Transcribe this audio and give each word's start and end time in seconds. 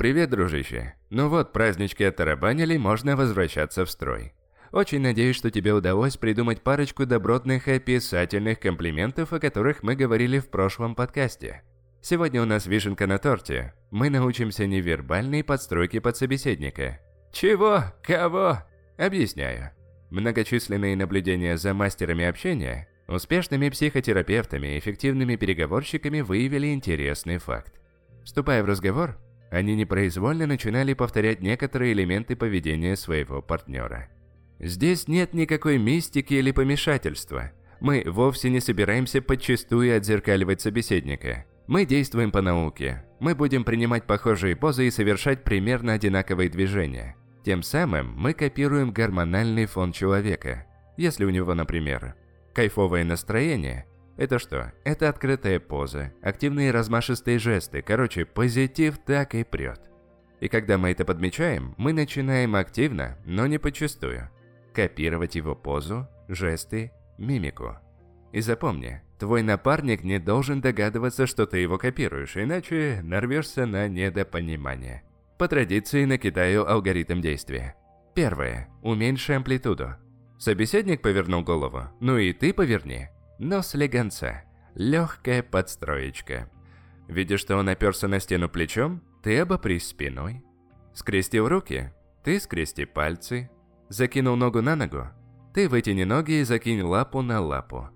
Привет, 0.00 0.30
дружище. 0.30 0.94
Ну 1.10 1.28
вот, 1.28 1.52
празднички 1.52 2.02
оттарабанили, 2.04 2.78
можно 2.78 3.16
возвращаться 3.16 3.84
в 3.84 3.90
строй. 3.90 4.32
Очень 4.72 5.02
надеюсь, 5.02 5.36
что 5.36 5.50
тебе 5.50 5.74
удалось 5.74 6.16
придумать 6.16 6.62
парочку 6.62 7.04
добротных 7.04 7.68
и 7.68 7.72
описательных 7.72 8.60
комплиментов, 8.60 9.34
о 9.34 9.38
которых 9.38 9.82
мы 9.82 9.96
говорили 9.96 10.38
в 10.38 10.48
прошлом 10.48 10.94
подкасте. 10.94 11.64
Сегодня 12.00 12.40
у 12.40 12.46
нас 12.46 12.64
вишенка 12.64 13.06
на 13.06 13.18
торте. 13.18 13.74
Мы 13.90 14.08
научимся 14.08 14.66
невербальной 14.66 15.44
подстройке 15.44 16.00
под 16.00 16.16
собеседника. 16.16 16.98
Чего? 17.30 17.82
Кого? 18.02 18.60
Объясняю. 18.96 19.72
Многочисленные 20.08 20.96
наблюдения 20.96 21.58
за 21.58 21.74
мастерами 21.74 22.24
общения, 22.24 22.88
успешными 23.06 23.68
психотерапевтами 23.68 24.76
и 24.76 24.78
эффективными 24.78 25.36
переговорщиками 25.36 26.22
выявили 26.22 26.72
интересный 26.72 27.36
факт. 27.36 27.74
Вступая 28.24 28.62
в 28.62 28.66
разговор, 28.66 29.18
они 29.50 29.74
непроизвольно 29.74 30.46
начинали 30.46 30.94
повторять 30.94 31.40
некоторые 31.40 31.92
элементы 31.92 32.36
поведения 32.36 32.96
своего 32.96 33.42
партнера. 33.42 34.08
Здесь 34.60 35.08
нет 35.08 35.34
никакой 35.34 35.78
мистики 35.78 36.34
или 36.34 36.52
помешательства. 36.52 37.50
Мы 37.80 38.04
вовсе 38.06 38.50
не 38.50 38.60
собираемся 38.60 39.22
подчастую 39.22 39.96
отзеркаливать 39.96 40.60
собеседника. 40.60 41.46
Мы 41.66 41.86
действуем 41.86 42.30
по 42.30 42.42
науке. 42.42 43.04
Мы 43.20 43.34
будем 43.34 43.64
принимать 43.64 44.04
похожие 44.06 44.54
позы 44.54 44.86
и 44.86 44.90
совершать 44.90 45.44
примерно 45.44 45.94
одинаковые 45.94 46.48
движения. 46.48 47.16
Тем 47.44 47.62
самым 47.62 48.12
мы 48.16 48.34
копируем 48.34 48.92
гормональный 48.92 49.66
фон 49.66 49.92
человека. 49.92 50.66
Если 50.96 51.24
у 51.24 51.30
него, 51.30 51.54
например, 51.54 52.14
кайфовое 52.52 53.04
настроение, 53.04 53.86
это 54.20 54.38
что? 54.38 54.70
Это 54.84 55.08
открытая 55.08 55.58
поза, 55.58 56.12
активные 56.20 56.72
размашистые 56.72 57.38
жесты, 57.38 57.80
короче, 57.80 58.26
позитив 58.26 58.98
так 58.98 59.34
и 59.34 59.44
прет. 59.44 59.80
И 60.40 60.48
когда 60.48 60.76
мы 60.76 60.90
это 60.90 61.06
подмечаем, 61.06 61.74
мы 61.78 61.94
начинаем 61.94 62.54
активно, 62.54 63.16
но 63.24 63.46
не 63.46 63.56
подчастую, 63.56 64.28
копировать 64.74 65.36
его 65.36 65.54
позу, 65.54 66.06
жесты, 66.28 66.92
мимику. 67.16 67.78
И 68.30 68.42
запомни, 68.42 69.00
твой 69.18 69.42
напарник 69.42 70.04
не 70.04 70.18
должен 70.18 70.60
догадываться, 70.60 71.26
что 71.26 71.46
ты 71.46 71.56
его 71.56 71.78
копируешь, 71.78 72.36
иначе 72.36 73.00
нарвешься 73.02 73.64
на 73.64 73.88
недопонимание. 73.88 75.02
По 75.38 75.48
традиции 75.48 76.04
накидаю 76.04 76.70
алгоритм 76.70 77.22
действия. 77.22 77.74
Первое. 78.14 78.68
Уменьши 78.82 79.32
амплитуду. 79.32 79.94
Собеседник 80.38 81.00
повернул 81.00 81.42
голову. 81.42 81.84
Ну 82.00 82.18
и 82.18 82.34
ты 82.34 82.52
поверни. 82.52 83.08
Но 83.42 83.62
слегонца. 83.62 84.42
Легкая 84.74 85.42
подстроечка. 85.42 86.50
Видишь, 87.08 87.40
что 87.40 87.56
он 87.56 87.70
оперся 87.70 88.06
на 88.06 88.20
стену 88.20 88.50
плечом? 88.50 89.02
Ты 89.22 89.38
обопрись 89.38 89.88
спиной. 89.88 90.44
Скрестив 90.92 91.48
руки? 91.48 91.90
Ты 92.22 92.38
скрести 92.38 92.84
пальцы. 92.84 93.50
Закинул 93.88 94.36
ногу 94.36 94.60
на 94.60 94.76
ногу? 94.76 95.08
Ты 95.54 95.70
вытяни 95.70 96.04
ноги 96.04 96.32
и 96.32 96.44
закинь 96.44 96.82
лапу 96.82 97.22
на 97.22 97.40
лапу. 97.40 97.88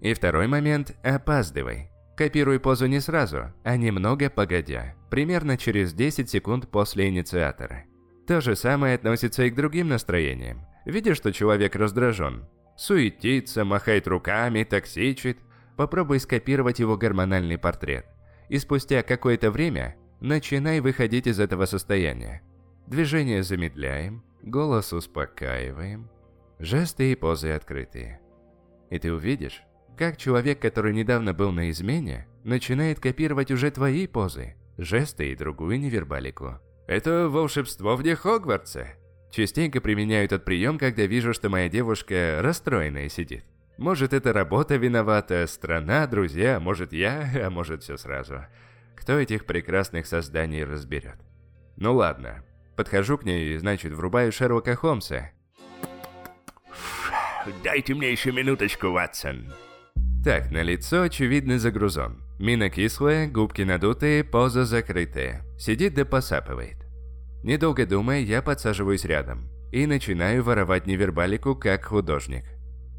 И 0.00 0.14
второй 0.14 0.46
момент– 0.46 0.96
опаздывай. 1.02 1.90
Копируй 2.16 2.60
позу 2.60 2.86
не 2.86 3.00
сразу, 3.00 3.52
а 3.64 3.76
немного 3.76 4.30
погодя, 4.30 4.94
примерно 5.10 5.58
через 5.58 5.92
10 5.94 6.30
секунд 6.30 6.70
после 6.70 7.08
инициатора. 7.08 7.86
То 8.28 8.40
же 8.40 8.54
самое 8.54 8.94
относится 8.94 9.42
и 9.42 9.50
к 9.50 9.56
другим 9.56 9.88
настроениям. 9.88 10.64
Видишь, 10.84 11.16
что 11.16 11.32
человек 11.32 11.74
раздражен? 11.74 12.46
Суетится, 12.82 13.64
махает 13.64 14.08
руками, 14.08 14.64
токсичит. 14.64 15.38
Попробуй 15.76 16.18
скопировать 16.18 16.80
его 16.80 16.96
гормональный 16.96 17.56
портрет. 17.56 18.06
И 18.48 18.58
спустя 18.58 19.04
какое-то 19.04 19.52
время 19.52 19.94
начинай 20.18 20.80
выходить 20.80 21.28
из 21.28 21.38
этого 21.38 21.66
состояния. 21.66 22.42
Движение 22.88 23.44
замедляем, 23.44 24.24
голос 24.42 24.92
успокаиваем, 24.92 26.10
жесты 26.58 27.12
и 27.12 27.14
позы 27.14 27.50
открытые. 27.52 28.20
И 28.90 28.98
ты 28.98 29.12
увидишь, 29.12 29.62
как 29.96 30.16
человек, 30.16 30.58
который 30.58 30.92
недавно 30.92 31.32
был 31.32 31.52
на 31.52 31.70
измене, 31.70 32.26
начинает 32.42 32.98
копировать 32.98 33.52
уже 33.52 33.70
твои 33.70 34.08
позы, 34.08 34.56
жесты 34.76 35.30
и 35.30 35.36
другую 35.36 35.78
невербалику. 35.78 36.58
Это 36.88 37.28
волшебство 37.28 37.94
вне 37.94 38.16
Хогвартса. 38.16 38.88
Частенько 39.32 39.80
применяю 39.80 40.26
этот 40.26 40.44
прием, 40.44 40.78
когда 40.78 41.06
вижу, 41.06 41.32
что 41.32 41.48
моя 41.48 41.70
девушка 41.70 42.40
расстроенная 42.42 43.08
сидит. 43.08 43.44
Может, 43.78 44.12
это 44.12 44.34
работа 44.34 44.76
виновата, 44.76 45.46
страна, 45.46 46.06
друзья, 46.06 46.60
может 46.60 46.92
я, 46.92 47.30
а 47.46 47.48
может 47.48 47.82
все 47.82 47.96
сразу. 47.96 48.44
Кто 48.94 49.18
этих 49.18 49.46
прекрасных 49.46 50.06
созданий 50.06 50.62
разберет? 50.62 51.16
Ну 51.76 51.94
ладно. 51.94 52.44
Подхожу 52.76 53.16
к 53.16 53.24
ней 53.24 53.54
и, 53.54 53.58
значит, 53.58 53.92
врубаю 53.92 54.32
Шерлока 54.32 54.76
Холмса. 54.76 55.30
Дайте 57.64 57.94
мне 57.94 58.12
еще 58.12 58.32
минуточку, 58.32 58.90
Ватсон. 58.90 59.52
Так, 60.22 60.50
на 60.50 60.62
лицо 60.62 61.02
очевидный 61.02 61.56
загрузон. 61.56 62.22
Мина 62.38 62.68
кислая, 62.68 63.28
губки 63.28 63.62
надутые, 63.62 64.24
поза 64.24 64.64
закрытая. 64.64 65.42
Сидит 65.58 65.94
да 65.94 66.04
посапывает. 66.04 66.81
Недолго 67.42 67.86
думая, 67.86 68.20
я 68.20 68.42
подсаживаюсь 68.42 69.04
рядом 69.04 69.48
и 69.72 69.86
начинаю 69.86 70.44
воровать 70.44 70.86
невербалику 70.86 71.56
как 71.56 71.86
художник. 71.86 72.44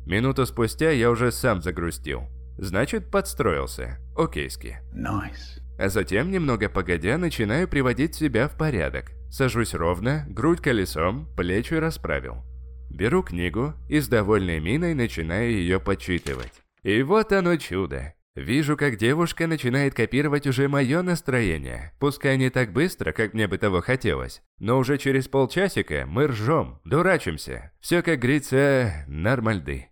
Минуту 0.05 0.45
спустя 0.45 0.89
я 0.89 1.11
уже 1.11 1.31
сам 1.31 1.61
загрустил. 1.61 2.23
Значит, 2.57 3.09
подстроился. 3.09 3.99
Окейски. 4.17 4.79
Nice. 4.93 5.61
А 5.79 5.89
затем, 5.89 6.29
немного 6.29 6.69
погодя, 6.69 7.17
начинаю 7.17 7.67
приводить 7.67 8.15
себя 8.15 8.47
в 8.47 8.57
порядок. 8.57 9.11
Сажусь 9.29 9.73
ровно, 9.73 10.25
грудь 10.29 10.61
колесом, 10.61 11.27
плечи 11.35 11.73
расправил. 11.73 12.43
Беру 12.89 13.23
книгу 13.23 13.73
и 13.89 13.99
с 13.99 14.07
довольной 14.07 14.59
миной 14.59 14.93
начинаю 14.93 15.51
ее 15.51 15.79
почитывать. 15.79 16.53
И 16.83 17.01
вот 17.01 17.31
оно 17.31 17.55
чудо. 17.57 18.13
Вижу, 18.35 18.75
как 18.77 18.97
девушка 18.97 19.45
начинает 19.45 19.93
копировать 19.93 20.47
уже 20.47 20.67
мое 20.67 21.03
настроение. 21.03 21.93
Пускай 21.99 22.37
не 22.37 22.49
так 22.49 22.73
быстро, 22.73 23.11
как 23.11 23.33
мне 23.33 23.47
бы 23.47 23.59
того 23.59 23.81
хотелось. 23.81 24.41
Но 24.57 24.79
уже 24.79 24.97
через 24.97 25.27
полчасика 25.27 26.05
мы 26.07 26.27
ржем, 26.27 26.81
дурачимся. 26.83 27.71
Все, 27.79 28.01
как 28.01 28.19
говорится, 28.19 29.05
нормальды. 29.07 29.89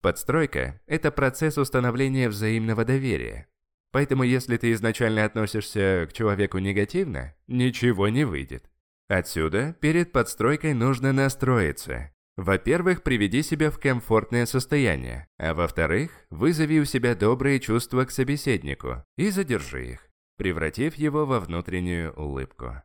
Подстройка– 0.00 0.80
это 0.86 1.10
процесс 1.10 1.58
установления 1.58 2.30
взаимного 2.30 2.86
доверия. 2.86 3.48
Поэтому 3.92 4.22
если 4.22 4.56
ты 4.56 4.72
изначально 4.72 5.24
относишься 5.24 6.06
к 6.08 6.14
человеку 6.14 6.58
негативно, 6.58 7.34
ничего 7.46 8.08
не 8.08 8.24
выйдет. 8.24 8.70
Отсюда 9.08 9.76
перед 9.80 10.10
подстройкой 10.10 10.72
нужно 10.72 11.12
настроиться, 11.12 12.10
во-первых, 12.36 13.02
приведи 13.02 13.42
себя 13.42 13.70
в 13.70 13.78
комфортное 13.78 14.46
состояние, 14.46 15.28
а 15.38 15.54
во-вторых, 15.54 16.10
вызови 16.30 16.80
у 16.80 16.84
себя 16.84 17.14
добрые 17.14 17.60
чувства 17.60 18.04
к 18.04 18.10
собеседнику 18.10 19.04
и 19.16 19.30
задержи 19.30 19.86
их, 19.92 20.08
превратив 20.36 20.96
его 20.96 21.26
во 21.26 21.38
внутреннюю 21.38 22.12
улыбку. 22.14 22.82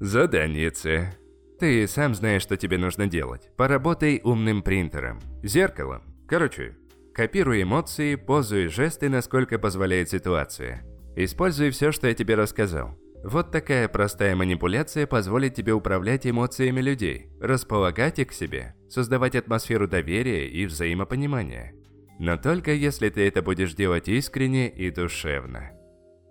Заданице. 0.00 1.16
Ты 1.58 1.86
сам 1.86 2.14
знаешь, 2.14 2.42
что 2.42 2.56
тебе 2.56 2.78
нужно 2.78 3.06
делать. 3.06 3.50
Поработай 3.56 4.20
умным 4.22 4.62
принтером, 4.62 5.18
зеркалом. 5.42 6.02
Короче, 6.26 6.76
копируй 7.14 7.62
эмоции, 7.62 8.14
позу 8.14 8.56
и 8.56 8.66
жесты, 8.68 9.08
насколько 9.08 9.58
позволяет 9.58 10.10
ситуация. 10.10 10.84
Используй 11.16 11.70
все, 11.70 11.92
что 11.92 12.06
я 12.06 12.14
тебе 12.14 12.34
рассказал. 12.34 12.98
Вот 13.22 13.50
такая 13.50 13.86
простая 13.88 14.34
манипуляция 14.34 15.06
позволит 15.06 15.54
тебе 15.54 15.72
управлять 15.72 16.26
эмоциями 16.26 16.80
людей, 16.80 17.30
располагать 17.40 18.18
их 18.18 18.28
к 18.28 18.32
себе, 18.32 18.74
создавать 18.88 19.36
атмосферу 19.36 19.86
доверия 19.86 20.48
и 20.48 20.64
взаимопонимания. 20.66 21.74
Но 22.18 22.36
только 22.36 22.72
если 22.72 23.08
ты 23.10 23.26
это 23.26 23.42
будешь 23.42 23.74
делать 23.74 24.08
искренне 24.08 24.68
и 24.68 24.90
душевно. 24.90 25.70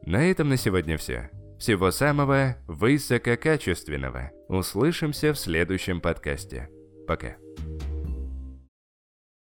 На 0.05 0.25
этом 0.25 0.49
на 0.49 0.57
сегодня 0.57 0.97
все. 0.97 1.29
Всего 1.59 1.91
самого 1.91 2.57
высококачественного. 2.67 4.31
Услышимся 4.47 5.33
в 5.33 5.39
следующем 5.39 6.01
подкасте. 6.01 6.69
Пока. 7.07 7.35